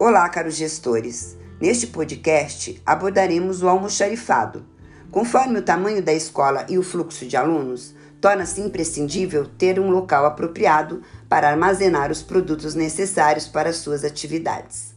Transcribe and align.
Olá, 0.00 0.28
caros 0.28 0.54
gestores. 0.54 1.36
Neste 1.60 1.88
podcast 1.88 2.80
abordaremos 2.86 3.64
o 3.64 3.68
almoxarifado. 3.68 4.64
Conforme 5.10 5.58
o 5.58 5.62
tamanho 5.62 6.00
da 6.00 6.12
escola 6.12 6.64
e 6.68 6.78
o 6.78 6.84
fluxo 6.84 7.26
de 7.26 7.36
alunos, 7.36 7.96
torna-se 8.20 8.60
imprescindível 8.60 9.44
ter 9.44 9.80
um 9.80 9.90
local 9.90 10.24
apropriado 10.24 11.02
para 11.28 11.50
armazenar 11.50 12.12
os 12.12 12.22
produtos 12.22 12.76
necessários 12.76 13.48
para 13.48 13.72
suas 13.72 14.04
atividades. 14.04 14.94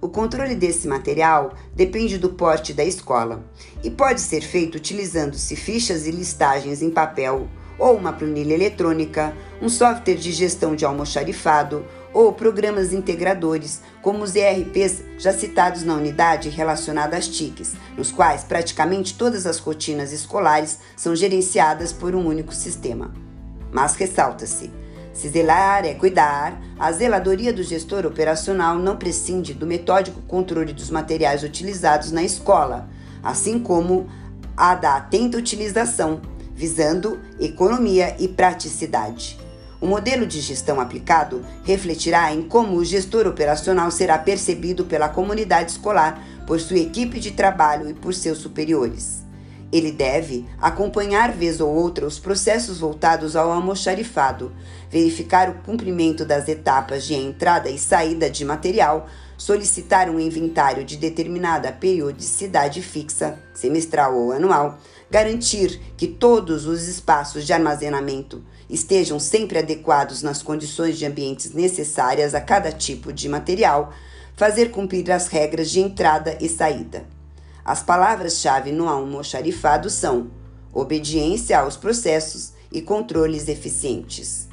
O 0.00 0.08
controle 0.08 0.56
desse 0.56 0.88
material 0.88 1.54
depende 1.72 2.18
do 2.18 2.30
porte 2.30 2.74
da 2.74 2.82
escola 2.82 3.44
e 3.84 3.90
pode 3.90 4.20
ser 4.20 4.40
feito 4.40 4.74
utilizando-se 4.74 5.54
fichas 5.54 6.08
e 6.08 6.10
listagens 6.10 6.82
em 6.82 6.90
papel 6.90 7.48
ou 7.78 7.96
uma 7.96 8.12
planilha 8.12 8.54
eletrônica, 8.54 9.32
um 9.62 9.68
software 9.68 10.16
de 10.16 10.32
gestão 10.32 10.74
de 10.74 10.84
almoxarifado 10.84 11.84
ou 12.12 12.32
programas 12.32 12.92
integradores, 12.92 13.80
como 14.02 14.24
os 14.24 14.34
ERPs 14.34 15.02
já 15.18 15.32
citados 15.32 15.82
na 15.84 15.94
unidade 15.94 16.48
relacionada 16.48 17.16
às 17.16 17.28
TICs, 17.28 17.74
nos 17.96 18.10
quais 18.10 18.42
praticamente 18.42 19.14
todas 19.14 19.46
as 19.46 19.58
rotinas 19.58 20.12
escolares 20.12 20.78
são 20.96 21.14
gerenciadas 21.14 21.92
por 21.92 22.14
um 22.14 22.26
único 22.26 22.54
sistema. 22.54 23.12
Mas 23.72 23.94
ressalta-se: 23.94 24.70
se 25.12 25.28
zelar 25.28 25.84
é 25.84 25.94
cuidar, 25.94 26.60
a 26.78 26.90
zeladoria 26.92 27.52
do 27.52 27.62
gestor 27.62 28.06
operacional 28.06 28.78
não 28.78 28.96
prescinde 28.96 29.54
do 29.54 29.66
metódico 29.66 30.20
controle 30.22 30.72
dos 30.72 30.90
materiais 30.90 31.42
utilizados 31.42 32.10
na 32.10 32.22
escola, 32.22 32.88
assim 33.22 33.58
como 33.58 34.08
a 34.56 34.74
da 34.74 34.96
atenta 34.96 35.38
utilização, 35.38 36.20
visando 36.54 37.20
economia 37.38 38.16
e 38.18 38.28
praticidade. 38.28 39.38
O 39.80 39.86
modelo 39.86 40.26
de 40.26 40.40
gestão 40.40 40.78
aplicado 40.78 41.42
refletirá 41.64 42.32
em 42.34 42.42
como 42.42 42.76
o 42.76 42.84
gestor 42.84 43.26
operacional 43.26 43.90
será 43.90 44.18
percebido 44.18 44.84
pela 44.84 45.08
comunidade 45.08 45.72
escolar, 45.72 46.22
por 46.46 46.60
sua 46.60 46.78
equipe 46.78 47.18
de 47.18 47.30
trabalho 47.30 47.88
e 47.88 47.94
por 47.94 48.12
seus 48.12 48.38
superiores. 48.38 49.29
Ele 49.72 49.92
deve 49.92 50.46
acompanhar 50.60 51.30
vez 51.30 51.60
ou 51.60 51.72
outra 51.72 52.06
os 52.06 52.18
processos 52.18 52.80
voltados 52.80 53.36
ao 53.36 53.52
almoxarifado, 53.52 54.52
verificar 54.90 55.48
o 55.48 55.62
cumprimento 55.62 56.24
das 56.24 56.48
etapas 56.48 57.04
de 57.04 57.14
entrada 57.14 57.70
e 57.70 57.78
saída 57.78 58.28
de 58.28 58.44
material, 58.44 59.06
solicitar 59.38 60.10
um 60.10 60.18
inventário 60.18 60.84
de 60.84 60.96
determinada 60.96 61.70
periodicidade 61.70 62.82
fixa, 62.82 63.38
semestral 63.54 64.16
ou 64.16 64.32
anual, 64.32 64.78
garantir 65.08 65.80
que 65.96 66.08
todos 66.08 66.66
os 66.66 66.88
espaços 66.88 67.46
de 67.46 67.52
armazenamento 67.52 68.44
estejam 68.68 69.20
sempre 69.20 69.58
adequados 69.58 70.20
nas 70.22 70.42
condições 70.42 70.98
de 70.98 71.06
ambientes 71.06 71.52
necessárias 71.52 72.34
a 72.34 72.40
cada 72.40 72.72
tipo 72.72 73.12
de 73.12 73.28
material, 73.28 73.92
fazer 74.36 74.70
cumprir 74.70 75.10
as 75.12 75.28
regras 75.28 75.70
de 75.70 75.80
entrada 75.80 76.36
e 76.40 76.48
saída. 76.48 77.19
As 77.64 77.82
palavras-chave 77.82 78.72
no 78.72 78.88
almoxarifado 78.88 79.90
são 79.90 80.30
obediência 80.72 81.58
aos 81.58 81.76
processos 81.76 82.52
e 82.72 82.80
controles 82.80 83.48
eficientes. 83.48 84.48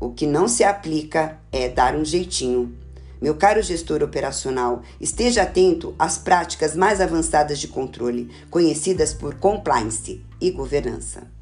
O 0.00 0.10
que 0.10 0.26
não 0.26 0.48
se 0.48 0.64
aplica 0.64 1.38
é 1.50 1.68
dar 1.68 1.94
um 1.94 2.04
jeitinho. 2.04 2.76
Meu 3.20 3.34
caro 3.34 3.60
gestor 3.62 4.02
operacional, 4.02 4.82
esteja 5.00 5.42
atento 5.42 5.94
às 5.98 6.18
práticas 6.18 6.76
mais 6.76 7.00
avançadas 7.00 7.58
de 7.58 7.66
controle, 7.66 8.30
conhecidas 8.48 9.12
por 9.12 9.34
compliance 9.34 10.24
e 10.40 10.50
governança. 10.50 11.37